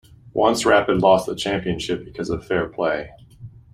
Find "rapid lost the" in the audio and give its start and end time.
0.65-1.35